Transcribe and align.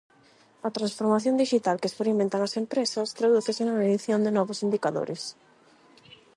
A 0.67 0.69
transformación 0.77 1.35
dixital 1.43 1.79
que 1.81 1.89
experimentan 1.91 2.41
as 2.47 2.53
empresas 2.61 3.13
tradúcese 3.17 3.61
na 3.65 3.77
medición 3.81 4.19
de 4.25 4.31
novos 4.37 4.61
indicadores. 4.65 5.21